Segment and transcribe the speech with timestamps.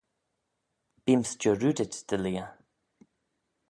[1.03, 2.49] Beem's jarroodit dy lheah.